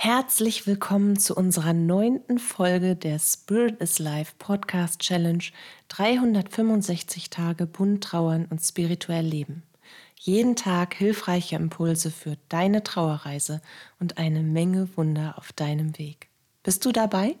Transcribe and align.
Herzlich 0.00 0.64
willkommen 0.68 1.18
zu 1.18 1.34
unserer 1.34 1.72
neunten 1.72 2.38
Folge 2.38 2.94
der 2.94 3.18
Spirit 3.18 3.80
is 3.80 3.98
Life 3.98 4.34
Podcast 4.38 5.00
Challenge 5.00 5.42
365 5.88 7.30
Tage 7.30 7.66
bunt 7.66 8.04
trauern 8.04 8.46
und 8.48 8.60
spirituell 8.60 9.26
leben. 9.26 9.64
Jeden 10.14 10.54
Tag 10.54 10.94
hilfreiche 10.94 11.56
Impulse 11.56 12.12
für 12.12 12.38
deine 12.48 12.84
Trauerreise 12.84 13.60
und 13.98 14.18
eine 14.18 14.44
Menge 14.44 14.88
Wunder 14.96 15.34
auf 15.36 15.52
deinem 15.52 15.98
Weg. 15.98 16.28
Bist 16.62 16.84
du 16.84 16.92
dabei? 16.92 17.34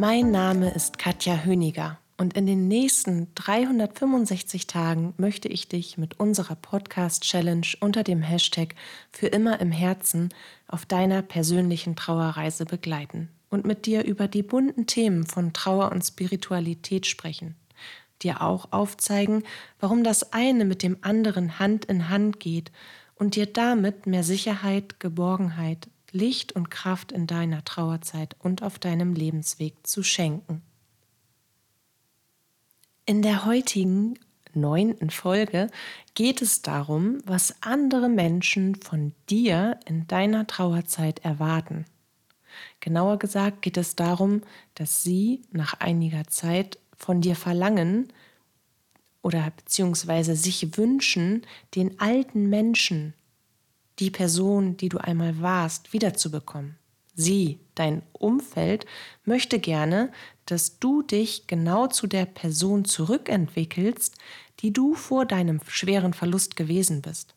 Mein 0.00 0.30
Name 0.30 0.70
ist 0.70 0.96
Katja 0.96 1.44
Höniger 1.44 1.98
und 2.16 2.32
in 2.32 2.46
den 2.46 2.68
nächsten 2.68 3.28
365 3.34 4.66
Tagen 4.66 5.12
möchte 5.18 5.46
ich 5.48 5.68
dich 5.68 5.98
mit 5.98 6.18
unserer 6.18 6.54
Podcast-Challenge 6.54 7.66
unter 7.80 8.02
dem 8.02 8.22
Hashtag 8.22 8.76
Für 9.12 9.26
immer 9.26 9.60
im 9.60 9.70
Herzen 9.70 10.30
auf 10.68 10.86
deiner 10.86 11.20
persönlichen 11.20 11.96
Trauerreise 11.96 12.64
begleiten 12.64 13.28
und 13.50 13.66
mit 13.66 13.84
dir 13.84 14.02
über 14.06 14.26
die 14.26 14.42
bunten 14.42 14.86
Themen 14.86 15.26
von 15.26 15.52
Trauer 15.52 15.92
und 15.92 16.00
Spiritualität 16.02 17.04
sprechen. 17.04 17.54
Dir 18.22 18.40
auch 18.40 18.72
aufzeigen, 18.72 19.42
warum 19.80 20.02
das 20.02 20.32
eine 20.32 20.64
mit 20.64 20.82
dem 20.82 20.96
anderen 21.02 21.58
Hand 21.58 21.84
in 21.84 22.08
Hand 22.08 22.40
geht 22.40 22.72
und 23.16 23.36
dir 23.36 23.44
damit 23.44 24.06
mehr 24.06 24.24
Sicherheit, 24.24 24.98
Geborgenheit, 24.98 25.88
Licht 26.12 26.52
und 26.52 26.70
Kraft 26.70 27.12
in 27.12 27.26
deiner 27.26 27.64
Trauerzeit 27.64 28.36
und 28.38 28.62
auf 28.62 28.78
deinem 28.78 29.14
Lebensweg 29.14 29.86
zu 29.86 30.02
schenken. 30.02 30.62
In 33.06 33.22
der 33.22 33.44
heutigen 33.44 34.18
neunten 34.54 35.10
Folge 35.10 35.68
geht 36.14 36.42
es 36.42 36.62
darum, 36.62 37.18
was 37.24 37.62
andere 37.62 38.08
Menschen 38.08 38.74
von 38.76 39.12
dir 39.28 39.78
in 39.86 40.06
deiner 40.06 40.46
Trauerzeit 40.46 41.20
erwarten. 41.20 41.86
Genauer 42.80 43.18
gesagt 43.18 43.62
geht 43.62 43.76
es 43.76 43.96
darum, 43.96 44.42
dass 44.74 45.02
sie 45.02 45.42
nach 45.52 45.74
einiger 45.80 46.26
Zeit 46.26 46.78
von 46.96 47.20
dir 47.20 47.36
verlangen 47.36 48.12
oder 49.22 49.50
beziehungsweise 49.56 50.34
sich 50.34 50.76
wünschen, 50.76 51.46
den 51.74 52.00
alten 52.00 52.48
Menschen 52.48 53.14
die 54.00 54.10
Person, 54.10 54.76
die 54.76 54.88
du 54.88 54.98
einmal 54.98 55.40
warst, 55.40 55.92
wiederzubekommen. 55.92 56.76
Sie, 57.14 57.60
dein 57.74 58.02
Umfeld, 58.12 58.86
möchte 59.24 59.58
gerne, 59.58 60.10
dass 60.46 60.78
du 60.78 61.02
dich 61.02 61.46
genau 61.46 61.86
zu 61.86 62.06
der 62.06 62.24
Person 62.24 62.84
zurückentwickelst, 62.84 64.16
die 64.60 64.72
du 64.72 64.94
vor 64.94 65.26
deinem 65.26 65.60
schweren 65.68 66.14
Verlust 66.14 66.56
gewesen 66.56 67.02
bist. 67.02 67.34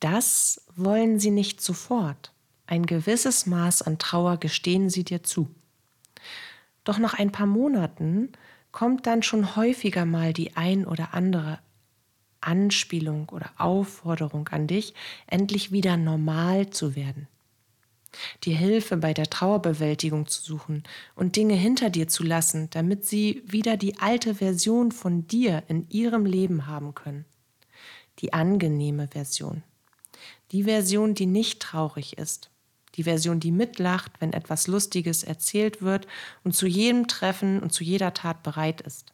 Das 0.00 0.66
wollen 0.76 1.18
sie 1.18 1.30
nicht 1.30 1.60
sofort. 1.60 2.32
Ein 2.66 2.86
gewisses 2.86 3.46
Maß 3.46 3.82
an 3.82 3.98
Trauer 3.98 4.38
gestehen 4.38 4.88
sie 4.88 5.04
dir 5.04 5.22
zu. 5.22 5.50
Doch 6.84 6.98
nach 6.98 7.14
ein 7.14 7.32
paar 7.32 7.46
Monaten 7.46 8.32
kommt 8.72 9.06
dann 9.06 9.22
schon 9.22 9.56
häufiger 9.56 10.04
mal 10.04 10.32
die 10.32 10.56
ein 10.56 10.86
oder 10.86 11.14
andere 11.14 11.58
Anspielung 12.46 13.28
oder 13.30 13.50
Aufforderung 13.58 14.48
an 14.48 14.66
dich, 14.66 14.94
endlich 15.26 15.72
wieder 15.72 15.96
normal 15.96 16.70
zu 16.70 16.96
werden. 16.96 17.28
Dir 18.44 18.56
Hilfe 18.56 18.96
bei 18.96 19.12
der 19.12 19.28
Trauerbewältigung 19.28 20.26
zu 20.26 20.42
suchen 20.42 20.84
und 21.14 21.36
Dinge 21.36 21.54
hinter 21.54 21.90
dir 21.90 22.08
zu 22.08 22.22
lassen, 22.22 22.70
damit 22.70 23.04
sie 23.04 23.42
wieder 23.46 23.76
die 23.76 23.98
alte 23.98 24.36
Version 24.36 24.92
von 24.92 25.26
dir 25.26 25.62
in 25.68 25.88
ihrem 25.90 26.26
Leben 26.26 26.66
haben 26.66 26.94
können. 26.94 27.24
Die 28.20 28.32
angenehme 28.32 29.08
Version. 29.08 29.62
Die 30.52 30.64
Version, 30.64 31.14
die 31.14 31.26
nicht 31.26 31.60
traurig 31.60 32.16
ist. 32.18 32.50
Die 32.94 33.04
Version, 33.04 33.40
die 33.40 33.50
mitlacht, 33.50 34.12
wenn 34.20 34.32
etwas 34.32 34.68
Lustiges 34.68 35.24
erzählt 35.24 35.82
wird 35.82 36.06
und 36.44 36.54
zu 36.54 36.66
jedem 36.66 37.08
Treffen 37.08 37.60
und 37.60 37.72
zu 37.72 37.82
jeder 37.82 38.14
Tat 38.14 38.44
bereit 38.44 38.80
ist. 38.82 39.12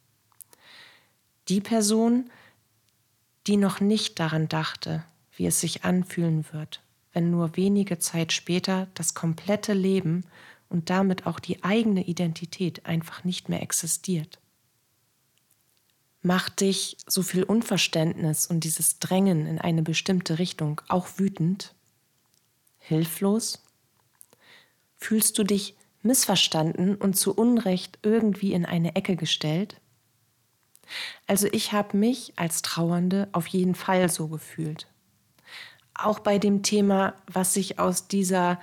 Die 1.48 1.62
Person, 1.62 2.30
die 3.46 3.56
noch 3.56 3.80
nicht 3.80 4.18
daran 4.20 4.48
dachte, 4.48 5.04
wie 5.36 5.46
es 5.46 5.60
sich 5.60 5.84
anfühlen 5.84 6.44
wird, 6.52 6.82
wenn 7.12 7.30
nur 7.30 7.56
wenige 7.56 7.98
Zeit 7.98 8.32
später 8.32 8.88
das 8.94 9.14
komplette 9.14 9.72
Leben 9.72 10.24
und 10.68 10.90
damit 10.90 11.26
auch 11.26 11.40
die 11.40 11.62
eigene 11.64 12.04
Identität 12.04 12.86
einfach 12.86 13.24
nicht 13.24 13.48
mehr 13.48 13.62
existiert. 13.62 14.38
Macht 16.22 16.60
dich 16.60 16.98
so 17.06 17.22
viel 17.22 17.42
Unverständnis 17.42 18.46
und 18.46 18.64
dieses 18.64 18.98
Drängen 18.98 19.46
in 19.46 19.58
eine 19.58 19.82
bestimmte 19.82 20.38
Richtung 20.38 20.82
auch 20.88 21.08
wütend? 21.16 21.74
Hilflos? 22.78 23.62
Fühlst 24.96 25.38
du 25.38 25.44
dich 25.44 25.76
missverstanden 26.02 26.94
und 26.94 27.16
zu 27.16 27.34
Unrecht 27.34 27.98
irgendwie 28.02 28.52
in 28.52 28.66
eine 28.66 28.96
Ecke 28.96 29.16
gestellt? 29.16 29.79
Also 31.26 31.46
ich 31.52 31.72
habe 31.72 31.96
mich 31.96 32.32
als 32.36 32.62
Trauernde 32.62 33.28
auf 33.32 33.46
jeden 33.46 33.74
Fall 33.74 34.08
so 34.08 34.28
gefühlt. 34.28 34.86
Auch 35.94 36.18
bei 36.18 36.38
dem 36.38 36.62
Thema, 36.62 37.14
was 37.26 37.54
sich 37.54 37.78
aus 37.78 38.08
dieser 38.08 38.58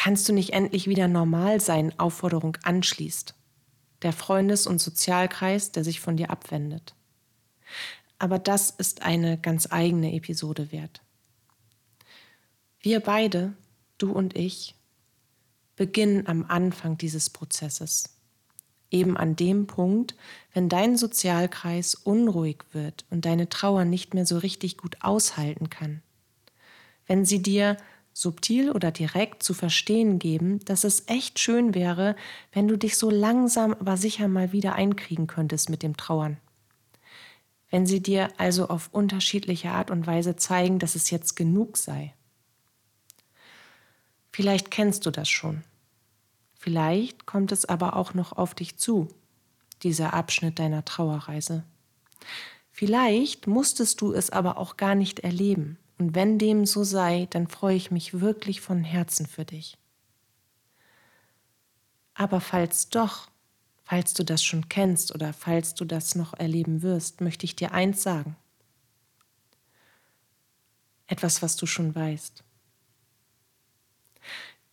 Kannst 0.00 0.28
du 0.28 0.32
nicht 0.32 0.52
endlich 0.52 0.86
wieder 0.86 1.08
normal 1.08 1.60
sein 1.60 1.98
Aufforderung 1.98 2.56
anschließt. 2.62 3.34
Der 4.02 4.12
Freundes- 4.12 4.68
und 4.68 4.78
Sozialkreis, 4.78 5.72
der 5.72 5.82
sich 5.82 5.98
von 5.98 6.16
dir 6.16 6.30
abwendet. 6.30 6.94
Aber 8.20 8.38
das 8.38 8.70
ist 8.70 9.02
eine 9.02 9.38
ganz 9.38 9.72
eigene 9.72 10.14
Episode 10.14 10.70
wert. 10.70 11.02
Wir 12.80 13.00
beide, 13.00 13.54
du 13.98 14.12
und 14.12 14.36
ich, 14.36 14.76
beginnen 15.74 16.28
am 16.28 16.44
Anfang 16.46 16.96
dieses 16.96 17.28
Prozesses 17.28 18.17
eben 18.90 19.16
an 19.16 19.36
dem 19.36 19.66
Punkt, 19.66 20.14
wenn 20.54 20.68
dein 20.68 20.96
Sozialkreis 20.96 21.94
unruhig 21.94 22.64
wird 22.72 23.04
und 23.10 23.24
deine 23.24 23.48
Trauer 23.48 23.84
nicht 23.84 24.14
mehr 24.14 24.26
so 24.26 24.38
richtig 24.38 24.78
gut 24.78 24.96
aushalten 25.00 25.70
kann. 25.70 26.02
Wenn 27.06 27.24
sie 27.24 27.42
dir 27.42 27.76
subtil 28.12 28.72
oder 28.72 28.90
direkt 28.90 29.42
zu 29.42 29.54
verstehen 29.54 30.18
geben, 30.18 30.58
dass 30.64 30.84
es 30.84 31.04
echt 31.06 31.38
schön 31.38 31.74
wäre, 31.74 32.16
wenn 32.52 32.66
du 32.66 32.76
dich 32.76 32.96
so 32.96 33.10
langsam 33.10 33.72
aber 33.74 33.96
sicher 33.96 34.26
mal 34.26 34.52
wieder 34.52 34.74
einkriegen 34.74 35.26
könntest 35.26 35.70
mit 35.70 35.82
dem 35.82 35.96
Trauern. 35.96 36.38
Wenn 37.70 37.86
sie 37.86 38.02
dir 38.02 38.30
also 38.38 38.68
auf 38.68 38.88
unterschiedliche 38.92 39.70
Art 39.70 39.90
und 39.90 40.06
Weise 40.06 40.36
zeigen, 40.36 40.78
dass 40.78 40.94
es 40.94 41.10
jetzt 41.10 41.36
genug 41.36 41.76
sei. 41.76 42.14
Vielleicht 44.32 44.70
kennst 44.70 45.06
du 45.06 45.10
das 45.10 45.28
schon. 45.28 45.62
Vielleicht 46.58 47.24
kommt 47.24 47.52
es 47.52 47.64
aber 47.64 47.94
auch 47.94 48.14
noch 48.14 48.32
auf 48.32 48.52
dich 48.52 48.76
zu, 48.76 49.08
dieser 49.84 50.12
Abschnitt 50.12 50.58
deiner 50.58 50.84
Trauerreise. 50.84 51.62
Vielleicht 52.72 53.46
musstest 53.46 54.00
du 54.00 54.12
es 54.12 54.30
aber 54.30 54.58
auch 54.58 54.76
gar 54.76 54.96
nicht 54.96 55.20
erleben. 55.20 55.78
Und 55.98 56.16
wenn 56.16 56.38
dem 56.38 56.66
so 56.66 56.82
sei, 56.82 57.28
dann 57.30 57.46
freue 57.46 57.76
ich 57.76 57.92
mich 57.92 58.20
wirklich 58.20 58.60
von 58.60 58.82
Herzen 58.82 59.26
für 59.26 59.44
dich. 59.44 59.78
Aber 62.14 62.40
falls 62.40 62.88
doch, 62.88 63.30
falls 63.84 64.12
du 64.12 64.24
das 64.24 64.42
schon 64.42 64.68
kennst 64.68 65.14
oder 65.14 65.32
falls 65.32 65.74
du 65.74 65.84
das 65.84 66.16
noch 66.16 66.34
erleben 66.34 66.82
wirst, 66.82 67.20
möchte 67.20 67.46
ich 67.46 67.54
dir 67.54 67.70
eins 67.70 68.02
sagen. 68.02 68.36
Etwas, 71.06 71.40
was 71.40 71.56
du 71.56 71.66
schon 71.66 71.94
weißt. 71.94 72.42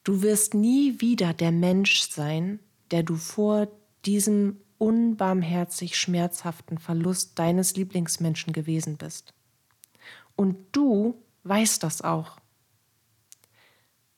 Du 0.05 0.21
wirst 0.21 0.53
nie 0.53 1.01
wieder 1.01 1.33
der 1.33 1.51
Mensch 1.51 2.01
sein, 2.01 2.59
der 2.91 3.01
du 3.01 3.15
vor 3.15 3.67
diesem 4.05 4.61
unbarmherzig 4.77 5.97
schmerzhaften 5.97 6.77
Verlust 6.77 7.39
deines 7.39 7.75
Lieblingsmenschen 7.75 8.53
gewesen 8.53 8.97
bist. 8.97 9.33
Und 10.35 10.57
du 10.73 11.15
weißt 11.43 11.81
das 11.81 12.03
auch. 12.03 12.37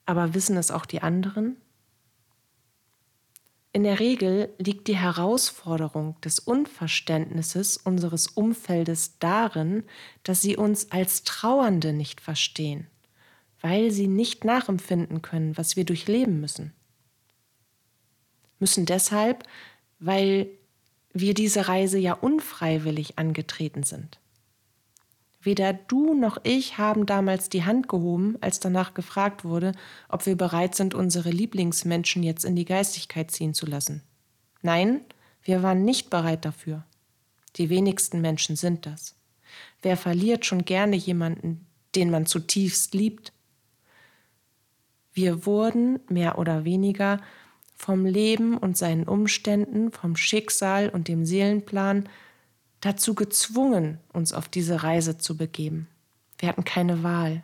Aber 0.06 0.34
wissen 0.34 0.58
es 0.58 0.72
auch 0.72 0.86
die 0.86 1.02
anderen? 1.02 1.56
In 3.72 3.84
der 3.84 4.02
Regel 4.02 4.54
liegt 4.58 4.90
die 4.90 4.98
Herausforderung 4.98 6.20
des 6.20 6.40
Unverständnisses 6.40 7.78
unseres 7.78 8.28
Umfeldes 8.28 9.20
darin, 9.20 9.86
dass 10.24 10.42
sie 10.42 10.58
uns 10.58 10.92
als 10.92 11.24
Trauernde 11.24 11.94
nicht 11.94 12.20
verstehen 12.20 12.88
weil 13.62 13.92
sie 13.92 14.08
nicht 14.08 14.46
nachempfinden 14.46 15.22
können, 15.22 15.58
was 15.58 15.76
wir 15.76 15.86
durchleben 15.86 16.40
müssen. 16.40 16.74
Müssen 18.60 18.86
deshalb, 18.86 19.44
weil 20.00 20.50
wir 21.14 21.34
diese 21.34 21.68
Reise 21.68 21.98
ja 21.98 22.14
unfreiwillig 22.14 23.18
angetreten 23.18 23.84
sind. 23.84 24.20
Weder 25.42 25.74
du 25.74 26.14
noch 26.14 26.40
ich 26.44 26.78
haben 26.78 27.06
damals 27.06 27.50
die 27.50 27.64
Hand 27.64 27.88
gehoben, 27.88 28.36
als 28.42 28.60
danach 28.60 28.94
gefragt 28.94 29.46
wurde, 29.46 29.72
ob 30.10 30.26
wir 30.26 30.36
bereit 30.36 30.76
sind, 30.76 30.94
unsere 30.94 31.30
Lieblingsmenschen 31.30 32.24
jetzt 32.24 32.44
in 32.44 32.56
die 32.56 32.66
Geistigkeit 32.66 33.32
ziehen 33.32 33.54
zu 33.54 33.66
lassen. 33.66 34.04
Nein, 34.62 35.02
wir 35.44 35.64
waren 35.64 35.86
nicht 35.86 36.10
bereit 36.10 36.44
dafür. 36.44 36.84
Die 37.56 37.70
wenigsten 37.70 38.20
Menschen 38.20 38.56
sind 38.56 38.86
das. 38.86 39.16
Wer 39.82 39.96
verliert 39.96 40.46
schon 40.46 40.66
gerne 40.66 40.96
jemanden, 40.96 41.66
den 41.96 42.10
man 42.10 42.26
zutiefst 42.26 42.94
liebt? 42.94 43.32
Wir 45.18 45.48
wurden 45.48 46.00
mehr 46.10 46.38
oder 46.38 46.64
weniger 46.64 47.20
vom 47.74 48.06
Leben 48.06 48.56
und 48.56 48.78
seinen 48.78 49.06
Umständen, 49.06 49.92
vom 49.92 50.16
Schicksal 50.16 50.90
und 50.90 51.08
dem 51.08 51.26
Seelenplan 51.26 52.08
dazu 52.82 53.16
gezwungen, 53.16 53.98
uns 54.14 54.32
auf 54.32 54.48
diese 54.48 54.84
Reise 54.84 55.18
zu 55.18 55.36
begeben. 55.36 55.88
Wir 56.38 56.50
hatten 56.50 56.66
keine 56.66 57.02
Wahl, 57.02 57.42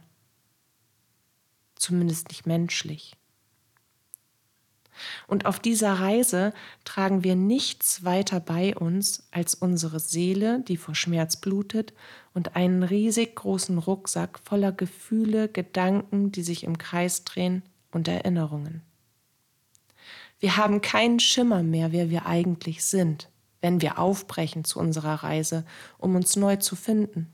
zumindest 1.73 2.27
nicht 2.27 2.45
menschlich. 2.45 3.15
Und 5.27 5.45
auf 5.45 5.59
dieser 5.59 5.93
Reise 5.93 6.53
tragen 6.85 7.23
wir 7.23 7.35
nichts 7.35 8.03
weiter 8.03 8.39
bei 8.39 8.75
uns 8.75 9.27
als 9.31 9.55
unsere 9.55 9.99
Seele, 9.99 10.63
die 10.67 10.77
vor 10.77 10.95
Schmerz 10.95 11.37
blutet, 11.37 11.93
und 12.33 12.55
einen 12.55 12.81
riesig 12.81 13.35
großen 13.35 13.77
Rucksack 13.77 14.39
voller 14.39 14.71
Gefühle, 14.71 15.47
Gedanken, 15.49 16.31
die 16.31 16.41
sich 16.41 16.63
im 16.63 16.77
Kreis 16.77 17.23
drehen 17.23 17.63
und 17.91 18.07
Erinnerungen. 18.07 18.81
Wir 20.39 20.57
haben 20.57 20.81
keinen 20.81 21.19
Schimmer 21.19 21.63
mehr, 21.63 21.91
wer 21.91 22.09
wir 22.09 22.25
eigentlich 22.25 22.83
sind, 22.83 23.29
wenn 23.61 23.81
wir 23.81 23.99
aufbrechen 23.99 24.65
zu 24.65 24.79
unserer 24.79 25.23
Reise, 25.23 25.63
um 25.99 26.15
uns 26.15 26.35
neu 26.35 26.55
zu 26.55 26.75
finden, 26.75 27.31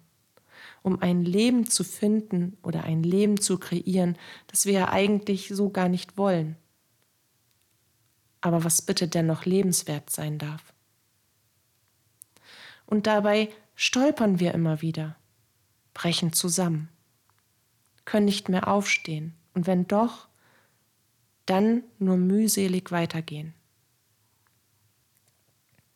um 0.83 1.01
ein 1.01 1.23
Leben 1.23 1.65
zu 1.65 1.83
finden 1.83 2.57
oder 2.61 2.83
ein 2.83 3.01
Leben 3.01 3.39
zu 3.39 3.57
kreieren, 3.57 4.17
das 4.47 4.65
wir 4.65 4.73
ja 4.73 4.89
eigentlich 4.89 5.47
so 5.47 5.69
gar 5.69 5.88
nicht 5.88 6.17
wollen 6.17 6.57
aber 8.41 8.63
was 8.63 8.81
bitte 8.81 9.07
dennoch 9.07 9.45
lebenswert 9.45 10.09
sein 10.09 10.38
darf. 10.38 10.74
Und 12.86 13.07
dabei 13.07 13.50
stolpern 13.75 14.39
wir 14.39 14.53
immer 14.53 14.81
wieder, 14.81 15.15
brechen 15.94 16.33
zusammen, 16.33 16.89
können 18.06 18.25
nicht 18.25 18.50
mehr 18.50 18.68
aufstehen 18.68 19.36
und 19.53 19.68
wenn 19.68 19.88
doch, 19.88 20.27
dann 21.45 21.83
nur 21.97 22.18
mühselig 22.18 22.91
weitergehen. 22.91 23.53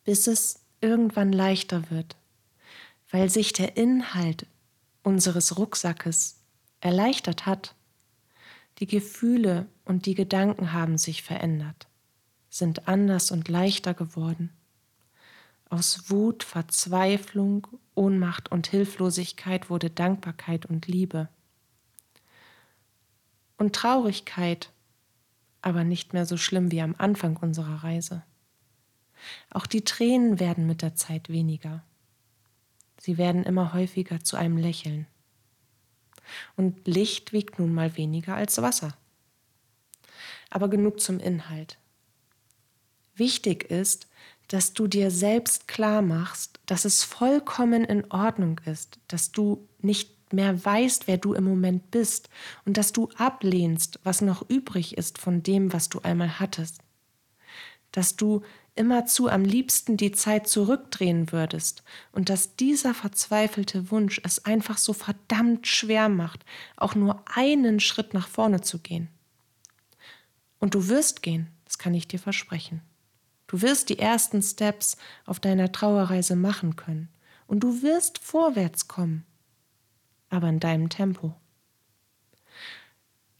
Bis 0.04 0.28
es 0.28 0.60
irgendwann 0.82 1.32
leichter 1.32 1.90
wird, 1.90 2.18
weil 3.10 3.30
sich 3.30 3.54
der 3.54 3.78
Inhalt 3.78 4.46
unseres 5.04 5.58
Rucksackes 5.58 6.40
erleichtert 6.82 7.46
hat. 7.46 7.76
Die 8.80 8.88
Gefühle 8.88 9.68
und 9.86 10.06
die 10.06 10.16
Gedanken 10.16 10.74
haben 10.74 10.98
sich 10.98 11.24
verändert 11.24 11.88
sind 12.54 12.88
anders 12.88 13.32
und 13.32 13.50
leichter 13.50 13.96
geworden. 13.96 14.52
Aus 15.72 16.12
Wut, 16.12 16.44
Verzweiflung, 16.44 17.66
Ohnmacht 17.96 18.52
und 18.52 18.68
Hilflosigkeit 18.68 19.72
wurde 19.72 19.90
Dankbarkeit 19.90 20.68
und 20.68 20.86
Liebe. 20.86 21.30
Und 23.58 23.76
Traurigkeit, 23.76 24.72
aber 25.64 25.84
nicht 25.84 26.14
mehr 26.14 26.28
so 26.28 26.38
schlimm 26.38 26.72
wie 26.72 26.82
am 26.82 26.94
Anfang 27.00 27.38
unserer 27.38 27.84
Reise. 27.84 28.22
Auch 29.50 29.66
die 29.66 29.84
Tränen 29.84 30.40
werden 30.40 30.68
mit 30.68 30.84
der 30.84 30.94
Zeit 30.94 31.30
weniger. 31.30 31.84
Sie 33.00 33.18
werden 33.18 33.44
immer 33.44 33.74
häufiger 33.74 34.24
zu 34.24 34.38
einem 34.38 34.58
Lächeln. 34.58 35.08
Und 36.56 36.88
Licht 36.88 37.34
wiegt 37.34 37.58
nun 37.58 37.74
mal 37.74 37.98
weniger 37.98 38.36
als 38.36 38.62
Wasser. 38.62 38.96
Aber 40.52 40.70
genug 40.70 41.00
zum 41.00 41.20
Inhalt. 41.20 41.80
Wichtig 43.16 43.70
ist, 43.70 44.08
dass 44.48 44.74
du 44.74 44.88
dir 44.88 45.12
selbst 45.12 45.68
klar 45.68 46.02
machst, 46.02 46.60
dass 46.66 46.86
es 46.86 47.04
vollkommen 47.04 47.84
in 47.86 48.10
Ordnung 48.12 48.60
ist, 48.66 49.00
dass 49.08 49.32
du 49.32 49.68
nicht 49.80 50.34
mehr 50.34 50.64
weißt, 50.64 51.08
wer 51.08 51.18
du 51.18 51.34
im 51.34 51.44
Moment 51.44 51.92
bist 51.92 52.30
und 52.66 52.78
dass 52.78 52.92
du 52.92 53.10
ablehnst, 53.18 54.00
was 54.04 54.22
noch 54.22 54.50
übrig 54.50 54.98
ist 54.98 55.18
von 55.18 55.44
dem, 55.44 55.74
was 55.74 55.90
du 55.90 56.00
einmal 56.02 56.40
hattest. 56.40 56.82
Dass 57.92 58.16
du 58.16 58.42
immerzu 58.76 59.30
am 59.30 59.44
liebsten 59.44 59.98
die 59.98 60.12
Zeit 60.12 60.48
zurückdrehen 60.48 61.32
würdest 61.32 61.84
und 62.12 62.30
dass 62.30 62.56
dieser 62.56 62.94
verzweifelte 62.94 63.92
Wunsch 63.92 64.20
es 64.24 64.46
einfach 64.46 64.80
so 64.80 64.94
verdammt 64.94 65.68
schwer 65.68 66.10
macht, 66.10 66.44
auch 66.76 66.96
nur 66.96 67.24
einen 67.26 67.80
Schritt 67.80 68.14
nach 68.14 68.28
vorne 68.28 68.62
zu 68.62 68.80
gehen. 68.80 69.10
Und 70.60 70.74
du 70.74 70.88
wirst 70.88 71.22
gehen, 71.22 71.48
das 71.66 71.78
kann 71.78 71.94
ich 71.94 72.08
dir 72.08 72.20
versprechen. 72.20 72.82
Du 73.54 73.62
wirst 73.62 73.90
die 73.90 74.00
ersten 74.00 74.42
Steps 74.42 74.98
auf 75.28 75.40
deiner 75.40 75.72
Trauerreise 75.72 76.36
machen 76.36 76.76
können 76.76 77.10
und 77.46 77.60
du 77.60 77.84
wirst 77.84 78.18
vorwärts 78.18 78.88
kommen, 78.88 79.28
aber 80.32 80.50
in 80.50 80.60
deinem 80.60 80.90
Tempo. 80.90 81.36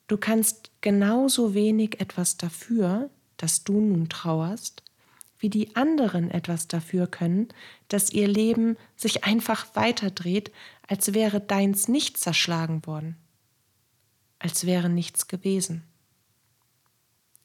Du 0.06 0.18
kannst 0.18 0.70
genauso 0.82 1.56
wenig 1.56 2.00
etwas 2.00 2.38
dafür, 2.38 3.10
dass 3.38 3.64
du 3.64 3.82
nun 3.82 4.08
trauerst, 4.08 4.84
wie 5.40 5.50
die 5.50 5.76
anderen 5.76 6.30
etwas 6.30 6.68
dafür 6.68 7.08
können, 7.08 7.48
dass 7.88 8.12
ihr 8.12 8.28
Leben 8.28 8.78
sich 8.96 9.24
einfach 9.24 9.76
weiterdreht, 9.76 10.52
als 10.88 11.16
wäre 11.16 11.42
deins 11.42 11.88
nicht 11.88 12.20
zerschlagen 12.20 12.86
worden, 12.86 13.18
als 14.38 14.68
wäre 14.68 14.90
nichts 14.90 15.28
gewesen. 15.28 15.82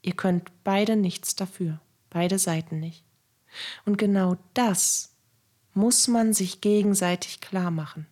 Ihr 0.03 0.12
könnt 0.12 0.53
beide 0.64 0.97
nichts 0.97 1.35
dafür. 1.35 1.81
Beide 2.10 2.38
Seiten 2.38 2.81
nicht. 2.81 3.05
Und 3.84 3.99
genau 3.99 4.37
das 4.55 5.14
muss 5.75 6.08
man 6.08 6.32
sich 6.32 6.60
gegenseitig 6.60 7.40
klar 7.40 7.70
machen. 7.70 8.06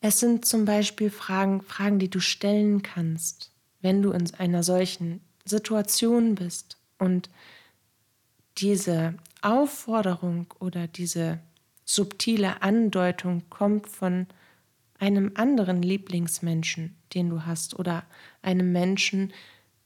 Es 0.00 0.20
sind 0.20 0.46
zum 0.46 0.64
Beispiel 0.64 1.10
Fragen, 1.10 1.62
Fragen, 1.62 1.98
die 1.98 2.08
du 2.08 2.20
stellen 2.20 2.82
kannst, 2.82 3.52
wenn 3.82 4.02
du 4.02 4.12
in 4.12 4.32
einer 4.34 4.62
solchen 4.62 5.20
Situation 5.44 6.36
bist 6.36 6.78
und 6.98 7.28
diese 8.58 9.14
Aufforderung 9.42 10.46
oder 10.58 10.86
diese 10.86 11.40
subtile 11.84 12.62
Andeutung 12.62 13.42
kommt 13.50 13.88
von 13.88 14.26
einem 14.98 15.32
anderen 15.34 15.82
Lieblingsmenschen, 15.82 16.94
den 17.14 17.30
du 17.30 17.46
hast, 17.46 17.78
oder 17.78 18.04
einem 18.42 18.70
Menschen, 18.72 19.32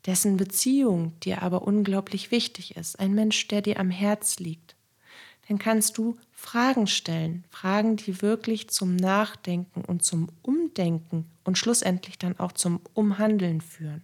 dessen 0.06 0.36
Beziehung 0.36 1.18
dir 1.20 1.42
aber 1.42 1.62
unglaublich 1.62 2.30
wichtig 2.30 2.76
ist, 2.76 3.00
ein 3.00 3.14
Mensch, 3.14 3.48
der 3.48 3.62
dir 3.62 3.80
am 3.80 3.90
Herz 3.90 4.38
liegt, 4.38 4.76
dann 5.48 5.58
kannst 5.58 5.98
du 5.98 6.16
Fragen 6.32 6.86
stellen, 6.86 7.44
Fragen, 7.50 7.96
die 7.96 8.22
wirklich 8.22 8.68
zum 8.68 8.96
Nachdenken 8.96 9.82
und 9.82 10.04
zum 10.04 10.28
Umdenken 10.42 11.26
und 11.44 11.58
schlussendlich 11.58 12.18
dann 12.18 12.38
auch 12.38 12.52
zum 12.52 12.80
Umhandeln 12.94 13.60
führen. 13.60 14.02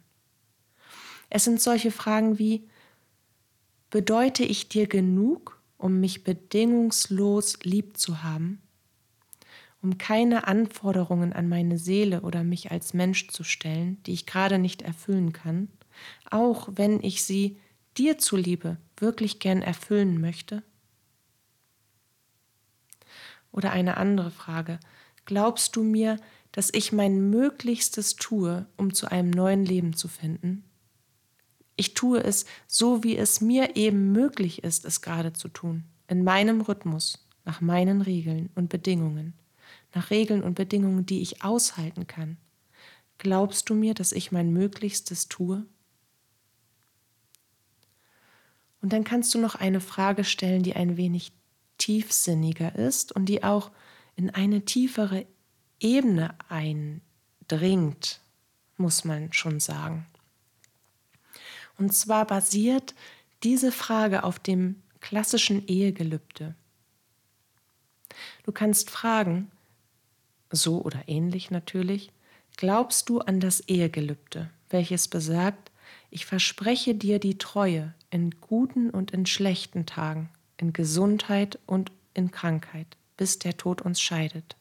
Es 1.28 1.44
sind 1.44 1.60
solche 1.60 1.90
Fragen 1.90 2.38
wie, 2.38 2.64
bedeute 3.90 4.44
ich 4.44 4.68
dir 4.68 4.86
genug, 4.86 5.60
um 5.78 6.00
mich 6.00 6.24
bedingungslos 6.24 7.58
lieb 7.62 7.96
zu 7.96 8.22
haben? 8.22 8.60
um 9.82 9.98
keine 9.98 10.46
Anforderungen 10.46 11.32
an 11.32 11.48
meine 11.48 11.78
Seele 11.78 12.20
oder 12.20 12.44
mich 12.44 12.70
als 12.70 12.94
Mensch 12.94 13.28
zu 13.28 13.44
stellen, 13.44 14.02
die 14.04 14.12
ich 14.12 14.26
gerade 14.26 14.58
nicht 14.58 14.82
erfüllen 14.82 15.32
kann, 15.32 15.68
auch 16.30 16.68
wenn 16.72 17.02
ich 17.02 17.24
sie 17.24 17.58
dir 17.96 18.18
zuliebe 18.18 18.78
wirklich 18.96 19.38
gern 19.38 19.62
erfüllen 19.62 20.20
möchte? 20.20 20.62
Oder 23.52 23.72
eine 23.72 23.96
andere 23.96 24.30
Frage. 24.30 24.78
Glaubst 25.24 25.76
du 25.76 25.82
mir, 25.82 26.16
dass 26.52 26.72
ich 26.72 26.92
mein 26.92 27.30
Möglichstes 27.30 28.16
tue, 28.16 28.66
um 28.76 28.94
zu 28.94 29.10
einem 29.10 29.30
neuen 29.30 29.64
Leben 29.64 29.94
zu 29.94 30.08
finden? 30.08 30.64
Ich 31.76 31.94
tue 31.94 32.22
es 32.22 32.44
so, 32.66 33.02
wie 33.02 33.16
es 33.16 33.40
mir 33.40 33.76
eben 33.76 34.12
möglich 34.12 34.64
ist, 34.64 34.84
es 34.84 35.00
gerade 35.00 35.32
zu 35.32 35.48
tun, 35.48 35.84
in 36.08 36.24
meinem 36.24 36.60
Rhythmus, 36.60 37.26
nach 37.44 37.60
meinen 37.60 38.02
Regeln 38.02 38.50
und 38.54 38.68
Bedingungen, 38.68 39.34
nach 39.94 40.10
Regeln 40.10 40.42
und 40.42 40.54
Bedingungen, 40.54 41.06
die 41.06 41.22
ich 41.22 41.42
aushalten 41.42 42.06
kann. 42.06 42.36
Glaubst 43.18 43.70
du 43.70 43.74
mir, 43.74 43.94
dass 43.94 44.12
ich 44.12 44.30
mein 44.30 44.52
Möglichstes 44.52 45.28
tue? 45.28 45.64
Und 48.82 48.92
dann 48.92 49.04
kannst 49.04 49.34
du 49.34 49.38
noch 49.38 49.54
eine 49.54 49.80
Frage 49.80 50.24
stellen, 50.24 50.62
die 50.62 50.74
ein 50.74 50.96
wenig 50.96 51.32
tiefsinniger 51.78 52.74
ist 52.76 53.12
und 53.12 53.26
die 53.26 53.42
auch 53.42 53.70
in 54.16 54.30
eine 54.30 54.64
tiefere 54.64 55.26
Ebene 55.78 56.34
eindringt, 56.48 58.20
muss 58.76 59.04
man 59.04 59.32
schon 59.32 59.60
sagen. 59.60 60.06
Und 61.78 61.94
zwar 61.94 62.26
basiert 62.26 62.94
diese 63.42 63.72
Frage 63.72 64.24
auf 64.24 64.38
dem 64.38 64.82
klassischen 65.00 65.66
Ehegelübde. 65.66 66.54
Du 68.44 68.52
kannst 68.52 68.90
fragen, 68.90 69.50
so 70.50 70.82
oder 70.82 71.04
ähnlich 71.06 71.50
natürlich, 71.50 72.12
glaubst 72.56 73.08
du 73.08 73.20
an 73.20 73.40
das 73.40 73.60
Ehegelübde, 73.60 74.50
welches 74.68 75.08
besagt, 75.08 75.69
ich 76.10 76.26
verspreche 76.26 76.94
dir 76.94 77.18
die 77.18 77.38
Treue 77.38 77.94
in 78.10 78.32
guten 78.40 78.90
und 78.90 79.12
in 79.12 79.26
schlechten 79.26 79.86
Tagen, 79.86 80.28
in 80.56 80.72
Gesundheit 80.72 81.58
und 81.66 81.92
in 82.14 82.30
Krankheit, 82.30 82.96
bis 83.16 83.38
der 83.38 83.56
Tod 83.56 83.80
uns 83.80 84.00
scheidet. 84.00 84.56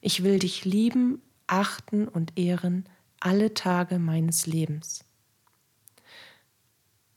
Ich 0.00 0.24
will 0.24 0.40
dich 0.40 0.64
lieben, 0.64 1.22
achten 1.46 2.08
und 2.08 2.38
ehren 2.38 2.86
alle 3.20 3.54
Tage 3.54 4.00
meines 4.00 4.46
Lebens. 4.46 5.04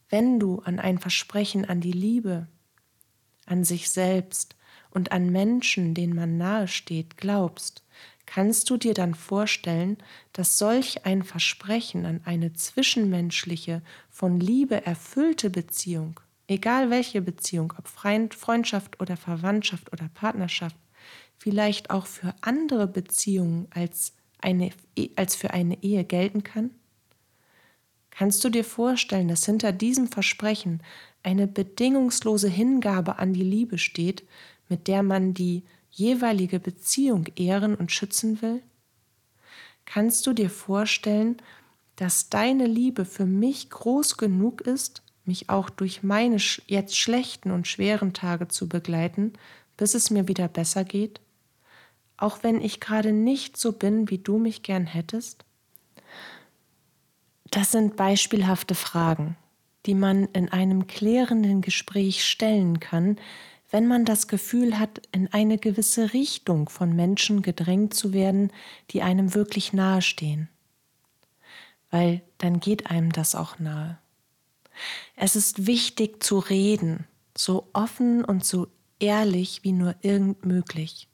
Wenn 0.10 0.40
du 0.40 0.60
an 0.60 0.80
ein 0.80 1.00
Versprechen 1.00 1.66
an 1.66 1.82
die 1.82 1.92
Liebe, 1.92 2.48
an 3.48 3.64
sich 3.64 3.90
selbst 3.90 4.56
und 4.92 5.12
an 5.12 5.32
Menschen, 5.32 5.96
denen 5.96 6.16
man 6.16 6.38
nahesteht, 6.38 7.18
glaubst, 7.18 7.84
kannst 8.26 8.70
du 8.70 8.78
dir 8.78 8.94
dann 8.94 9.14
vorstellen, 9.14 9.98
dass 10.34 10.58
solch 10.58 11.06
ein 11.06 11.24
Versprechen 11.24 12.06
an 12.06 12.22
eine 12.26 12.54
zwischenmenschliche, 12.54 13.82
von 14.10 14.40
Liebe 14.40 14.86
erfüllte 14.86 15.50
Beziehung, 15.50 16.20
egal 16.48 16.90
welche 16.90 17.22
Beziehung, 17.22 17.74
ob 17.78 17.88
Freundschaft 17.88 19.00
oder 19.02 19.18
Verwandtschaft 19.18 19.92
oder 19.94 20.10
Partnerschaft, 20.14 20.78
vielleicht 21.38 21.90
auch 21.90 22.06
für 22.06 22.34
andere 22.42 22.88
Beziehungen 22.88 23.68
als, 23.72 24.14
eine, 24.42 24.72
als 25.16 25.36
für 25.36 25.52
eine 25.52 25.82
Ehe 25.84 26.04
gelten 26.04 26.44
kann? 26.44 26.72
Kannst 28.10 28.44
du 28.46 28.50
dir 28.50 28.64
vorstellen, 28.64 29.28
dass 29.28 29.46
hinter 29.46 29.74
diesem 29.74 30.08
Versprechen 30.08 30.82
eine 31.22 31.48
bedingungslose 31.48 32.48
Hingabe 32.48 33.20
an 33.20 33.34
die 33.34 33.44
Liebe 33.44 33.78
steht, 33.78 34.24
mit 34.70 34.88
der 34.88 35.04
man 35.04 35.34
die 35.34 35.64
jeweilige 35.96 36.60
Beziehung 36.60 37.26
ehren 37.36 37.74
und 37.74 37.92
schützen 37.92 38.42
will? 38.42 38.62
Kannst 39.86 40.28
du 40.28 40.34
dir 40.34 40.50
vorstellen, 40.50 41.38
dass 41.96 42.30
deine 42.30 42.66
Liebe 42.66 43.06
für 43.06 43.26
mich 43.26 43.70
groß 43.70 44.18
genug 44.18 44.62
ist, 44.62 45.04
mich 45.24 45.50
auch 45.50 45.70
durch 45.70 46.04
meine 46.04 46.38
jetzt 46.68 46.98
schlechten 46.98 47.52
und 47.52 47.68
schweren 47.68 48.14
Tage 48.14 48.48
zu 48.48 48.68
begleiten, 48.68 49.34
bis 49.78 49.96
es 49.96 50.10
mir 50.10 50.28
wieder 50.28 50.48
besser 50.48 50.84
geht? 50.84 51.22
Auch 52.18 52.44
wenn 52.44 52.62
ich 52.62 52.80
gerade 52.80 53.12
nicht 53.12 53.58
so 53.58 53.72
bin, 53.72 54.10
wie 54.10 54.18
du 54.18 54.38
mich 54.38 54.64
gern 54.64 54.86
hättest? 54.86 55.46
Das 57.52 57.72
sind 57.72 57.96
beispielhafte 57.96 58.76
Fragen, 58.76 59.38
die 59.86 59.96
man 59.96 60.26
in 60.34 60.50
einem 60.50 60.88
klärenden 60.88 61.62
Gespräch 61.62 62.26
stellen 62.26 62.80
kann, 62.82 63.18
wenn 63.76 63.88
man 63.88 64.06
das 64.06 64.30
Gefühl 64.30 64.80
hat, 64.80 65.02
in 65.12 65.34
eine 65.34 65.58
gewisse 65.58 66.14
Richtung 66.14 66.70
von 66.70 66.96
Menschen 66.96 67.42
gedrängt 67.42 67.94
zu 67.94 68.14
werden, 68.14 68.54
die 68.92 69.02
einem 69.02 69.36
wirklich 69.36 69.74
nahestehen. 69.74 70.48
Weil 71.92 72.22
dann 72.38 72.62
geht 72.62 72.90
einem 72.90 73.12
das 73.12 73.36
auch 73.36 73.60
nahe. 73.60 73.98
Es 75.18 75.36
ist 75.36 75.68
wichtig 75.68 76.24
zu 76.24 76.40
reden, 76.40 77.06
so 77.38 77.68
offen 77.74 78.24
und 78.24 78.46
so 78.46 78.70
ehrlich 79.00 79.66
wie 79.66 79.74
nur 79.74 79.94
irgend 80.00 80.46
möglich. 80.46 81.10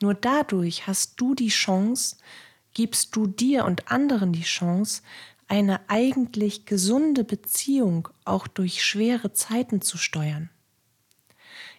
Nur 0.00 0.14
dadurch 0.14 0.86
hast 0.86 1.20
du 1.20 1.34
die 1.34 1.48
Chance, 1.48 2.16
gibst 2.72 3.14
du 3.16 3.26
dir 3.26 3.66
und 3.66 3.92
anderen 3.92 4.32
die 4.32 4.44
Chance, 4.44 5.02
eine 5.46 5.90
eigentlich 5.90 6.64
gesunde 6.64 7.22
Beziehung 7.22 8.08
auch 8.24 8.46
durch 8.46 8.82
schwere 8.82 9.34
Zeiten 9.34 9.82
zu 9.82 9.98
steuern. 9.98 10.48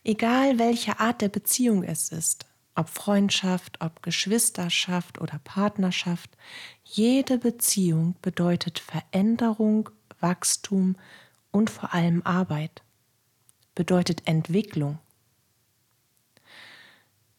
Egal 0.03 0.59
welche 0.59 0.99
Art 0.99 1.21
der 1.21 1.29
Beziehung 1.29 1.83
es 1.83 2.09
ist, 2.09 2.45
ob 2.75 2.89
Freundschaft, 2.89 3.81
ob 3.81 4.03
Geschwisterschaft 4.03 5.19
oder 5.19 5.39
Partnerschaft, 5.43 6.29
jede 6.83 7.37
Beziehung 7.37 8.15
bedeutet 8.21 8.79
Veränderung, 8.79 9.89
Wachstum 10.19 10.95
und 11.51 11.69
vor 11.69 11.93
allem 11.93 12.21
Arbeit, 12.23 12.83
bedeutet 13.75 14.27
Entwicklung. 14.27 14.99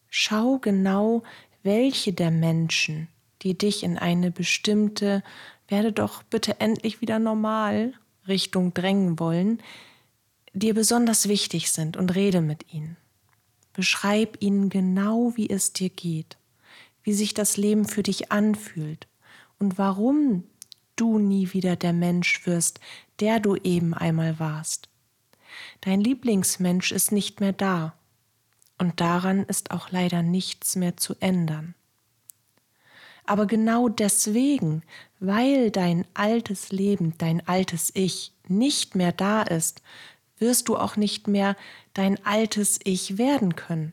Schau 0.09 0.59
genau, 0.59 1.23
welche 1.63 2.13
der 2.13 2.31
Menschen, 2.31 3.09
die 3.43 3.57
dich 3.57 3.83
in 3.85 3.99
eine 3.99 4.31
bestimmte, 4.31 5.23
werde 5.69 5.93
doch 5.93 6.23
bitte 6.25 6.61
endlich 6.61 7.01
wieder 7.01 7.19
normal 7.19 7.93
Richtung 8.27 8.75
drängen 8.75 9.19
wollen, 9.19 9.63
dir 10.53 10.75
besonders 10.75 11.29
wichtig 11.29 11.71
sind 11.73 11.97
und 11.97 12.15
rede 12.15 12.41
mit 12.41 12.73
ihnen. 12.73 12.97
Beschreib 13.73 14.39
ihnen 14.41 14.71
genau, 14.71 15.33
wie 15.37 15.49
es 15.49 15.73
dir 15.73 15.91
geht, 15.91 16.37
wie 17.03 17.13
sich 17.13 17.35
das 17.35 17.57
Leben 17.57 17.87
für 17.87 18.03
dich 18.03 18.33
anfühlt 18.33 19.07
und 19.59 19.79
warum 19.79 20.45
du 20.97 21.19
nie 21.19 21.53
wieder 21.53 21.77
der 21.77 21.93
Mensch 21.93 22.47
wirst, 22.47 22.81
der 23.21 23.41
du 23.41 23.57
eben 23.57 23.95
einmal 23.95 24.39
warst. 24.39 24.89
Dein 25.81 26.01
Lieblingsmensch 26.01 26.93
ist 26.93 27.13
nicht 27.13 27.41
mehr 27.41 27.53
da 27.53 27.95
und 28.79 29.01
daran 29.01 29.45
ist 29.45 29.71
auch 29.71 29.91
leider 29.91 30.23
nichts 30.23 30.77
mehr 30.77 30.97
zu 30.97 31.15
ändern. 31.21 31.75
Aber 33.25 33.47
genau 33.47 33.89
deswegen, 33.89 34.83
weil 35.21 35.71
dein 35.71 36.07
altes 36.15 36.73
Leben, 36.73 37.13
dein 37.19 37.47
altes 37.47 37.91
Ich 37.95 38.33
nicht 38.49 38.95
mehr 38.95 39.13
da 39.13 39.43
ist, 39.43 39.83
wirst 40.41 40.69
du 40.69 40.77
auch 40.77 40.97
nicht 40.97 41.29
mehr 41.29 41.57
dein 41.95 42.25
altes 42.25 42.79
Ich 42.85 43.19
werden 43.19 43.57
können. 43.57 43.93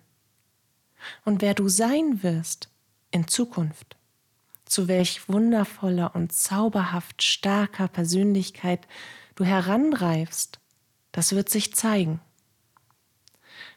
Und 1.24 1.42
wer 1.42 1.54
du 1.54 1.70
sein 1.70 2.24
wirst 2.24 2.70
in 3.12 3.28
Zukunft, 3.28 3.98
zu 4.66 4.88
welch 4.88 5.30
wundervoller 5.30 6.16
und 6.16 6.34
zauberhaft 6.34 7.22
starker 7.22 7.88
Persönlichkeit 7.88 8.88
du 9.36 9.46
heranreifst, 9.46 10.60
das 11.12 11.34
wird 11.34 11.50
sich 11.50 11.74
zeigen. 11.74 12.20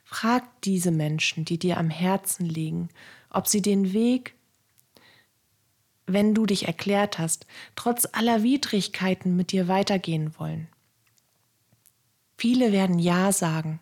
Frag 0.05 0.63
diese 0.63 0.91
Menschen, 0.91 1.45
die 1.45 1.59
dir 1.59 1.77
am 1.77 1.91
Herzen 1.91 2.47
liegen, 2.47 2.89
ob 3.31 3.47
sie 3.47 3.61
den 3.61 3.93
Weg, 3.93 4.35
wenn 6.07 6.35
du 6.35 6.47
dich 6.47 6.67
erklärt 6.67 7.19
hast, 7.19 7.47
trotz 7.77 8.09
aller 8.13 8.43
Widrigkeiten 8.43 9.37
mit 9.37 9.53
dir 9.53 9.69
weitergehen 9.69 10.39
wollen. 10.39 10.69
Viele 12.39 12.71
werden 12.71 13.01
Ja 13.01 13.33
sagen, 13.33 13.81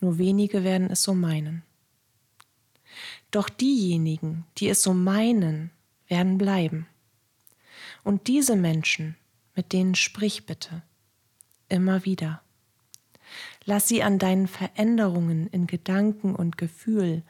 nur 0.00 0.16
wenige 0.16 0.64
werden 0.64 0.90
es 0.90 1.02
so 1.02 1.12
meinen. 1.12 1.62
Doch 3.30 3.50
diejenigen, 3.50 4.44
die 4.56 4.70
es 4.70 4.82
so 4.82 4.94
meinen, 4.94 5.70
werden 6.08 6.38
bleiben. 6.38 6.86
Und 8.02 8.28
diese 8.28 8.56
Menschen, 8.56 9.14
mit 9.54 9.74
denen 9.74 9.94
sprich 9.94 10.46
bitte, 10.46 10.82
immer 11.68 12.06
wieder. 12.06 12.40
Lass 13.66 13.88
sie 13.88 14.02
an 14.02 14.18
deinen 14.18 14.48
Veränderungen 14.48 15.48
in 15.48 15.66
Gedanken 15.66 16.34
und 16.34 16.56
Gefühl, 16.56 17.22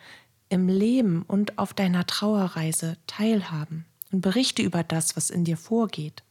im 0.48 0.68
Leben 0.68 1.22
und 1.22 1.58
auf 1.58 1.74
deiner 1.74 2.06
Trauerreise 2.06 2.98
teilhaben 3.08 3.84
und 4.12 4.20
berichte 4.20 4.62
über 4.62 4.84
das, 4.84 5.16
was 5.16 5.28
in 5.28 5.44
dir 5.44 5.56
vorgeht. 5.56 6.22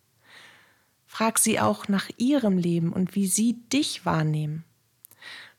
Frag 1.12 1.40
sie 1.40 1.60
auch 1.60 1.90
nach 1.90 2.10
ihrem 2.16 2.58
Leben 2.58 2.94
und 2.94 3.16
wie 3.16 3.28
sie 3.28 3.64
dich 3.68 4.06
wahrnehmen. 4.06 4.64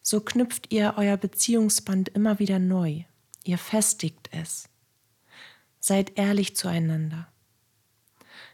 So 0.00 0.22
knüpft 0.22 0.72
ihr 0.72 0.94
euer 0.96 1.18
Beziehungsband 1.18 2.08
immer 2.08 2.38
wieder 2.38 2.58
neu. 2.58 3.02
Ihr 3.44 3.58
festigt 3.58 4.30
es. 4.32 4.70
Seid 5.78 6.16
ehrlich 6.16 6.56
zueinander. 6.56 7.28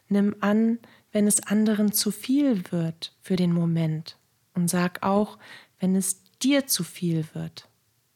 Nimm 0.08 0.34
an, 0.40 0.80
wenn 1.12 1.28
es 1.28 1.40
anderen 1.40 1.92
zu 1.92 2.10
viel 2.10 2.64
wird 2.72 3.14
für 3.22 3.36
den 3.36 3.52
Moment 3.52 4.18
und 4.54 4.68
sag 4.68 5.04
auch, 5.04 5.38
wenn 5.78 5.94
es 5.94 6.24
dir 6.42 6.66
zu 6.66 6.82
viel 6.82 7.24
wird 7.32 7.68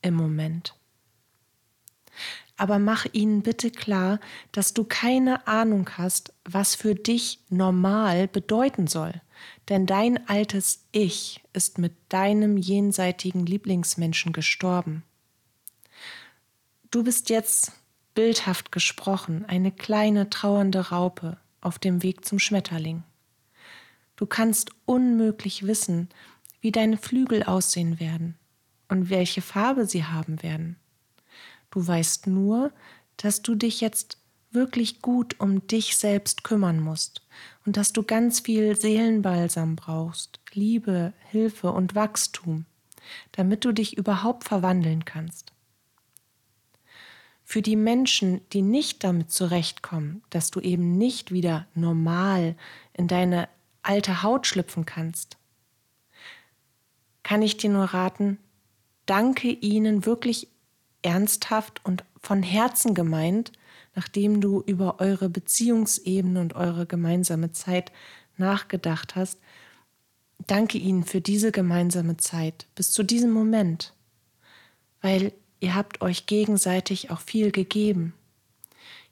im 0.02 0.14
Moment 0.14 0.74
aber 2.62 2.78
mach 2.78 3.06
ihnen 3.10 3.42
bitte 3.42 3.72
klar, 3.72 4.20
dass 4.52 4.72
du 4.72 4.84
keine 4.84 5.48
Ahnung 5.48 5.90
hast, 5.98 6.32
was 6.44 6.76
für 6.76 6.94
dich 6.94 7.40
normal 7.50 8.28
bedeuten 8.28 8.86
soll. 8.86 9.20
Denn 9.68 9.84
dein 9.84 10.28
altes 10.28 10.86
Ich 10.92 11.42
ist 11.52 11.78
mit 11.78 11.92
deinem 12.08 12.56
jenseitigen 12.56 13.46
Lieblingsmenschen 13.46 14.32
gestorben. 14.32 15.02
Du 16.92 17.02
bist 17.02 17.30
jetzt, 17.30 17.72
bildhaft 18.14 18.70
gesprochen, 18.70 19.44
eine 19.48 19.72
kleine 19.72 20.30
trauernde 20.30 20.90
Raupe 20.90 21.38
auf 21.62 21.80
dem 21.80 22.04
Weg 22.04 22.24
zum 22.24 22.38
Schmetterling. 22.38 23.02
Du 24.14 24.24
kannst 24.24 24.70
unmöglich 24.84 25.66
wissen, 25.66 26.10
wie 26.60 26.70
deine 26.70 26.96
Flügel 26.96 27.42
aussehen 27.42 27.98
werden 27.98 28.38
und 28.88 29.10
welche 29.10 29.42
Farbe 29.42 29.84
sie 29.84 30.04
haben 30.04 30.44
werden. 30.44 30.76
Du 31.72 31.84
weißt 31.84 32.28
nur, 32.28 32.72
dass 33.16 33.42
du 33.42 33.56
dich 33.56 33.80
jetzt 33.80 34.18
wirklich 34.52 35.02
gut 35.02 35.40
um 35.40 35.66
dich 35.66 35.96
selbst 35.96 36.44
kümmern 36.44 36.78
musst 36.78 37.22
und 37.66 37.76
dass 37.76 37.92
du 37.92 38.04
ganz 38.04 38.40
viel 38.40 38.76
Seelenbalsam 38.80 39.74
brauchst, 39.76 40.38
Liebe, 40.52 41.12
Hilfe 41.30 41.72
und 41.72 41.96
Wachstum, 41.96 42.66
damit 43.32 43.64
du 43.64 43.72
dich 43.72 43.96
überhaupt 43.96 44.44
verwandeln 44.44 45.04
kannst. 45.04 45.52
für 47.44 47.60
die 47.62 47.76
Menschen, 47.76 48.40
die 48.52 48.62
nicht 48.62 49.04
damit 49.04 49.30
zurechtkommen, 49.30 50.22
dass 50.30 50.50
du 50.50 50.60
eben 50.60 50.96
nicht 50.96 51.32
wieder 51.32 51.66
normal 51.74 52.56
in 52.94 53.08
deine 53.08 53.48
alte 53.82 54.22
Haut 54.22 54.46
schlüpfen 54.46 54.86
kannst, 54.86 55.36
kann 57.22 57.42
ich 57.42 57.58
dir 57.58 57.70
nur 57.70 57.84
raten, 57.84 58.38
danke 59.06 59.48
ihnen 59.48 60.06
wirklich 60.06 60.48
ernsthaft 61.02 61.84
und 61.84 62.04
von 62.20 62.42
Herzen 62.42 62.94
gemeint, 62.94 63.52
nachdem 63.94 64.40
du 64.40 64.62
über 64.66 65.00
eure 65.00 65.28
Beziehungsebene 65.28 66.40
und 66.40 66.54
eure 66.54 66.86
gemeinsame 66.86 67.52
Zeit 67.52 67.92
nachgedacht 68.36 69.16
hast. 69.16 69.38
Danke 70.46 70.78
ihnen 70.78 71.04
für 71.04 71.20
diese 71.20 71.52
gemeinsame 71.52 72.16
Zeit 72.16 72.66
bis 72.74 72.90
zu 72.90 73.02
diesem 73.02 73.30
Moment, 73.30 73.94
weil 75.00 75.32
ihr 75.60 75.74
habt 75.74 76.00
euch 76.00 76.26
gegenseitig 76.26 77.10
auch 77.10 77.20
viel 77.20 77.52
gegeben. 77.52 78.14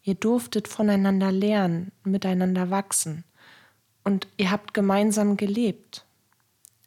Ihr 0.03 0.15
durftet 0.15 0.67
voneinander 0.67 1.31
lernen, 1.31 1.93
miteinander 2.05 2.71
wachsen 2.71 3.25
und 4.03 4.27
ihr 4.39 4.51
habt 4.51 4.75
gemeinsam 4.75 5.37
gelebt. 5.37 6.05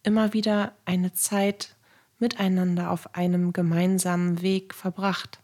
Immer 0.02 0.34
wieder 0.34 0.74
eine 0.84 1.14
Zeit 1.14 1.76
miteinander 2.24 2.90
auf 2.90 3.16
einem 3.16 3.52
gemeinsamen 3.52 4.42
Weg 4.42 4.74
verbracht. 4.74 5.42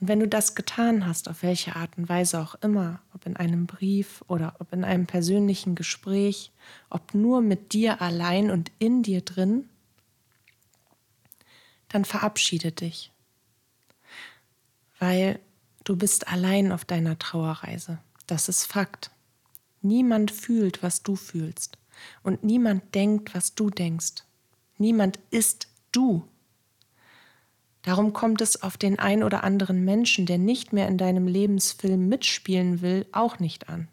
Und 0.00 0.08
wenn 0.08 0.20
du 0.20 0.26
das 0.26 0.54
getan 0.54 1.06
hast, 1.06 1.28
auf 1.28 1.42
welche 1.42 1.76
Art 1.76 1.98
und 1.98 2.08
Weise 2.08 2.40
auch 2.40 2.54
immer, 2.56 3.02
ob 3.12 3.26
in 3.26 3.36
einem 3.36 3.66
Brief 3.66 4.24
oder 4.26 4.56
ob 4.60 4.72
in 4.72 4.82
einem 4.82 5.06
persönlichen 5.06 5.74
Gespräch, 5.74 6.52
ob 6.88 7.12
nur 7.12 7.42
mit 7.42 7.74
dir 7.74 8.00
allein 8.00 8.50
und 8.50 8.72
in 8.78 9.02
dir 9.02 9.20
drin, 9.20 9.68
dann 11.88 12.06
verabschiede 12.06 12.72
dich, 12.72 13.12
weil 14.98 15.38
du 15.84 15.96
bist 15.96 16.28
allein 16.28 16.72
auf 16.72 16.86
deiner 16.86 17.18
Trauerreise. 17.18 17.98
Das 18.26 18.48
ist 18.48 18.64
Fakt. 18.64 19.10
Niemand 19.82 20.30
fühlt, 20.30 20.82
was 20.82 21.02
du 21.02 21.14
fühlst 21.14 21.76
und 22.22 22.44
niemand 22.44 22.94
denkt, 22.94 23.34
was 23.34 23.54
du 23.54 23.70
denkst. 23.70 24.24
Niemand 24.78 25.18
ist 25.30 25.68
du. 25.92 26.28
Darum 27.82 28.14
kommt 28.14 28.40
es 28.40 28.62
auf 28.62 28.78
den 28.78 28.98
ein 28.98 29.22
oder 29.22 29.44
anderen 29.44 29.84
Menschen, 29.84 30.24
der 30.24 30.38
nicht 30.38 30.72
mehr 30.72 30.88
in 30.88 30.96
deinem 30.96 31.26
Lebensfilm 31.26 32.08
mitspielen 32.08 32.80
will, 32.80 33.06
auch 33.12 33.38
nicht 33.38 33.68
an. 33.68 33.88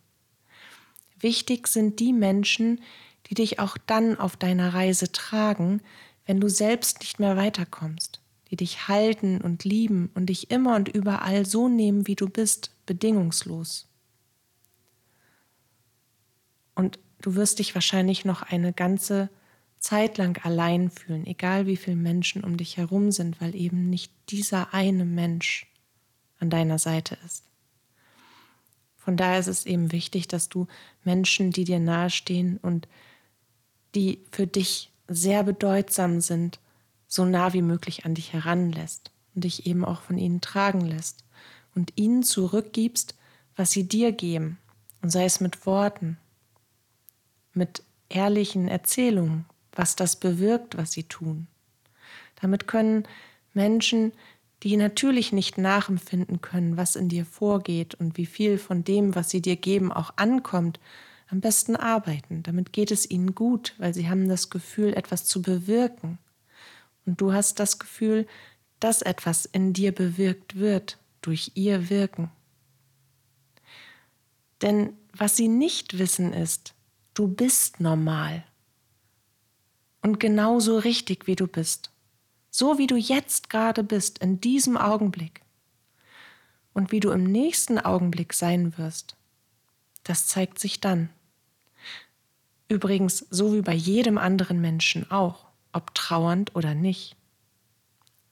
Wichtig 1.20 1.68
sind 1.68 2.00
die 2.00 2.14
Menschen, 2.14 2.82
die 3.28 3.36
dich 3.36 3.60
auch 3.60 3.78
dann 3.78 4.18
auf 4.18 4.38
deiner 4.38 4.74
Reise 4.74 5.12
tragen, 5.12 5.82
wenn 6.26 6.40
du 6.40 6.50
selbst 6.50 7.02
nicht 7.02 7.20
mehr 7.20 7.36
weiterkommst, 7.36 8.22
die 8.50 8.56
dich 8.56 8.88
halten 8.88 9.42
und 9.42 9.66
lieben 9.66 10.10
und 10.16 10.28
dich 10.28 10.52
immer 10.52 10.76
und 10.76 10.88
überall 10.90 11.46
so 11.46 11.68
nehmen, 11.68 12.08
wie 12.08 12.16
du 12.16 12.30
bist, 12.30 12.72
bedingungslos. 12.86 13.88
Und 16.76 17.00
du 17.22 17.36
wirst 17.36 17.60
dich 17.60 17.76
wahrscheinlich 17.76 18.26
noch 18.26 18.42
eine 18.42 18.74
ganze 18.74 19.30
Zeit 19.80 20.18
lang 20.18 20.40
allein 20.44 20.90
fühlen, 20.90 21.26
egal 21.26 21.66
wie 21.66 21.78
viele 21.78 21.96
Menschen 21.96 22.44
um 22.44 22.58
dich 22.58 22.78
herum 22.78 23.12
sind, 23.12 23.42
weil 23.42 23.56
eben 23.56 23.90
nicht 23.90 24.12
dieser 24.30 24.74
eine 24.74 25.06
Mensch 25.06 25.68
an 26.40 26.50
deiner 26.50 26.78
Seite 26.78 27.18
ist. 27.26 27.44
Von 28.98 29.18
daher 29.18 29.40
ist 29.40 29.48
es 29.48 29.66
eben 29.66 29.92
wichtig, 29.92 30.28
dass 30.28 30.50
du 30.50 30.68
Menschen, 31.04 31.52
die 31.52 31.64
dir 31.64 31.80
nahestehen 31.80 32.58
und 32.58 32.88
die 33.96 34.20
für 34.32 34.46
dich 34.46 34.92
sehr 35.08 35.44
bedeutsam 35.44 36.22
sind, 36.22 36.60
so 37.08 37.26
nah 37.26 37.54
wie 37.54 37.64
möglich 37.64 38.06
an 38.06 38.14
dich 38.14 38.32
heranlässt 38.32 39.12
und 39.34 39.44
dich 39.44 39.66
eben 39.66 39.84
auch 39.84 40.02
von 40.02 40.18
ihnen 40.18 40.40
tragen 40.40 40.82
lässt 40.82 41.24
und 41.74 41.94
ihnen 41.96 42.24
zurückgibst, 42.24 43.16
was 43.56 43.72
sie 43.72 43.88
dir 43.88 44.12
geben, 44.12 44.58
und 45.02 45.10
sei 45.10 45.26
es 45.26 45.40
mit 45.40 45.66
Worten, 45.66 46.18
mit 47.54 47.84
ehrlichen 48.10 48.68
Erzählungen, 48.68 49.46
was 49.74 49.96
das 49.96 50.16
bewirkt, 50.16 50.78
was 50.78 50.92
sie 50.92 51.04
tun. 51.04 51.48
Damit 52.42 52.68
können 52.68 53.08
Menschen, 53.54 54.14
die 54.64 54.78
natürlich 54.78 55.32
nicht 55.32 55.58
nachempfinden 55.58 56.42
können, 56.42 56.78
was 56.78 56.96
in 56.96 57.10
dir 57.10 57.26
vorgeht 57.26 57.96
und 57.96 58.18
wie 58.18 58.26
viel 58.26 58.58
von 58.58 58.84
dem, 58.84 59.16
was 59.16 59.30
sie 59.30 59.42
dir 59.42 59.56
geben, 59.56 59.92
auch 59.92 60.14
ankommt, 60.18 60.80
am 61.30 61.42
besten 61.42 61.76
arbeiten. 61.76 62.44
Damit 62.44 62.74
geht 62.74 62.92
es 62.92 63.10
ihnen 63.10 63.34
gut, 63.34 63.74
weil 63.78 63.94
sie 63.94 64.10
haben 64.10 64.28
das 64.28 64.50
Gefühl, 64.50 64.94
etwas 64.94 65.26
zu 65.26 65.42
bewirken. 65.42 66.20
Und 67.06 67.22
du 67.22 67.34
hast 67.34 67.60
das 67.60 67.80
Gefühl, 67.80 68.28
dass 68.80 69.02
etwas 69.02 69.46
in 69.46 69.74
dir 69.74 69.94
bewirkt 69.94 70.58
wird 70.58 70.98
durch 71.22 71.52
ihr 71.56 71.90
Wirken. 71.90 72.30
Denn 74.62 74.94
was 75.14 75.38
sie 75.38 75.48
nicht 75.48 75.98
wissen 75.98 76.34
ist, 76.34 76.74
du 77.14 77.28
bist 77.28 77.80
normal 77.80 78.44
und 80.02 80.20
genauso 80.20 80.78
richtig, 80.78 81.28
wie 81.28 81.36
du 81.36 81.48
bist. 81.48 81.92
So 82.50 82.78
wie 82.78 82.88
du 82.88 82.98
jetzt 82.98 83.50
gerade 83.50 83.84
bist, 83.84 84.20
in 84.20 84.42
diesem 84.42 84.76
Augenblick. 84.76 85.42
Und 86.74 86.92
wie 86.92 87.00
du 87.00 87.12
im 87.12 87.24
nächsten 87.24 87.80
Augenblick 87.80 88.34
sein 88.34 88.78
wirst, 88.78 89.16
das 90.04 90.28
zeigt 90.28 90.60
sich 90.60 90.80
dann. 90.80 91.10
Übrigens, 92.68 93.26
so 93.30 93.54
wie 93.54 93.62
bei 93.62 93.74
jedem 93.74 94.18
anderen 94.18 94.62
Menschen 94.62 95.10
auch, 95.12 95.46
ob 95.74 95.94
trauernd 95.94 96.56
oder 96.56 96.74
nicht. 96.74 97.16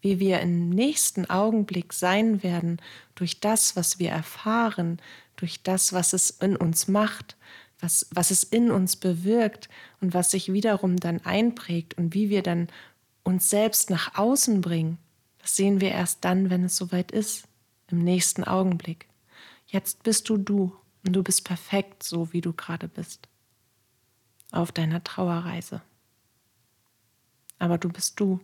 Wie 0.02 0.20
wir 0.20 0.40
im 0.40 0.70
nächsten 0.70 1.30
Augenblick 1.30 1.92
sein 1.92 2.42
werden 2.42 2.82
durch 3.16 3.42
das, 3.42 3.76
was 3.76 4.00
wir 4.00 4.12
erfahren, 4.12 5.02
durch 5.36 5.62
das, 5.62 5.92
was 5.92 6.14
es 6.14 6.30
in 6.30 6.56
uns 6.56 6.88
macht, 6.88 7.36
was, 7.80 8.08
was 8.12 8.32
es 8.32 8.44
in 8.44 8.72
uns 8.72 8.96
bewirkt 8.96 9.70
und 10.02 10.14
was 10.14 10.32
sich 10.32 10.52
wiederum 10.52 10.98
dann 10.98 11.22
einprägt 11.22 11.98
und 11.98 12.14
wie 12.14 12.30
wir 12.30 12.44
dann 12.44 12.68
uns 13.24 13.50
selbst 13.50 13.90
nach 13.90 14.18
außen 14.18 14.62
bringen, 14.62 14.98
das 15.40 15.56
sehen 15.56 15.82
wir 15.82 15.92
erst 15.92 16.26
dann, 16.26 16.50
wenn 16.50 16.64
es 16.64 16.76
soweit 16.76 17.12
ist, 17.12 17.48
im 17.88 18.00
nächsten 18.00 18.44
Augenblick. 18.44 19.08
Jetzt 19.66 20.04
bist 20.04 20.30
du 20.30 20.38
du 20.38 20.76
und 21.06 21.14
du 21.14 21.24
bist 21.24 21.46
perfekt, 21.46 22.04
so 22.04 22.34
wie 22.34 22.42
du 22.42 22.54
gerade 22.54 22.88
bist, 22.88 23.28
auf 24.52 24.72
deiner 24.72 25.04
Trauerreise. 25.04 25.82
Aber 27.58 27.78
du 27.78 27.90
bist 27.90 28.20
du 28.20 28.40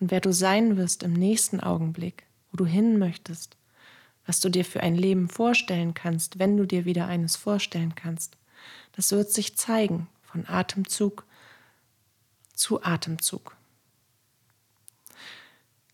und 0.00 0.10
wer 0.10 0.20
du 0.20 0.32
sein 0.32 0.76
wirst 0.76 1.02
im 1.02 1.12
nächsten 1.12 1.60
Augenblick, 1.60 2.24
wo 2.50 2.56
du 2.56 2.66
hin 2.66 2.98
möchtest, 2.98 3.56
was 4.26 4.40
du 4.40 4.48
dir 4.48 4.64
für 4.64 4.80
ein 4.80 4.94
Leben 4.94 5.28
vorstellen 5.28 5.94
kannst, 5.94 6.38
wenn 6.38 6.56
du 6.56 6.66
dir 6.66 6.84
wieder 6.84 7.06
eines 7.06 7.36
vorstellen 7.36 7.94
kannst, 7.94 8.37
das 8.98 9.12
wird 9.12 9.30
sich 9.30 9.56
zeigen 9.56 10.08
von 10.24 10.44
Atemzug 10.48 11.24
zu 12.52 12.82
Atemzug. 12.82 13.56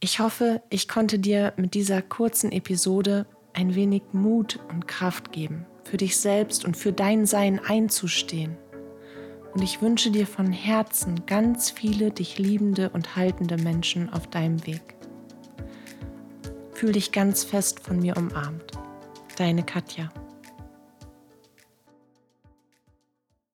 Ich 0.01 0.21
hoffe, 0.21 0.63
ich 0.71 0.89
konnte 0.89 1.19
dir 1.19 1.53
mit 1.59 1.75
dieser 1.75 2.01
kurzen 2.01 2.51
Episode 2.51 3.27
ein 3.53 3.75
wenig 3.75 4.05
Mut 4.13 4.59
und 4.71 4.89
Kraft 4.89 5.33
geben, 5.33 5.67
für 5.85 5.99
dich 5.99 6.17
selbst 6.17 6.65
und 6.65 6.79
für 6.79 6.95
dein 6.95 7.27
Sein 7.27 7.61
einzustehen. 7.63 8.57
Und 9.53 9.61
ich 9.61 9.83
wünsche 9.83 10.11
dir 10.11 10.27
von 10.27 10.51
Herzen 10.51 11.27
ganz 11.27 11.71
viele 11.71 12.11
dich 12.11 12.39
liebende 12.39 12.89
und 12.89 13.17
haltende 13.17 13.59
Menschen 13.59 14.11
auf 14.11 14.29
deinem 14.29 14.67
Weg. 14.67 14.95
Fühl 16.73 16.93
dich 16.93 17.13
ganz 17.13 17.45
fest 17.45 17.81
von 17.81 17.99
mir 17.99 18.17
umarmt. 18.17 18.73
Deine 19.37 19.63
Katja. 19.63 20.11